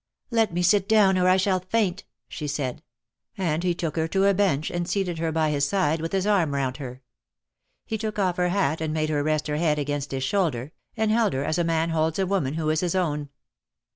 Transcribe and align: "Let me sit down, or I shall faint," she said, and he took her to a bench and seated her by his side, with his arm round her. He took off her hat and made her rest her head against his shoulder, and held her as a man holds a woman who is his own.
"Let 0.31 0.51
me 0.51 0.63
sit 0.63 0.89
down, 0.89 1.15
or 1.19 1.29
I 1.29 1.37
shall 1.37 1.59
faint," 1.59 2.05
she 2.27 2.47
said, 2.47 2.81
and 3.37 3.63
he 3.63 3.75
took 3.75 3.95
her 3.97 4.07
to 4.07 4.25
a 4.25 4.33
bench 4.33 4.71
and 4.71 4.89
seated 4.89 5.19
her 5.19 5.31
by 5.31 5.51
his 5.51 5.67
side, 5.67 6.01
with 6.01 6.11
his 6.11 6.25
arm 6.25 6.55
round 6.55 6.77
her. 6.77 7.03
He 7.85 7.99
took 7.99 8.17
off 8.17 8.37
her 8.37 8.49
hat 8.49 8.81
and 8.81 8.95
made 8.95 9.09
her 9.11 9.21
rest 9.21 9.45
her 9.45 9.57
head 9.57 9.77
against 9.77 10.09
his 10.11 10.23
shoulder, 10.23 10.71
and 10.97 11.11
held 11.11 11.33
her 11.33 11.45
as 11.45 11.59
a 11.59 11.63
man 11.63 11.91
holds 11.91 12.17
a 12.17 12.25
woman 12.25 12.55
who 12.55 12.71
is 12.71 12.79
his 12.79 12.95
own. 12.95 13.29